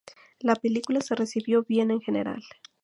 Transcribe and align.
La 0.39 0.55
película 0.55 0.99
se 1.01 1.13
recibió 1.13 1.61
bien 1.63 1.91
en 1.91 2.01
general. 2.01 2.41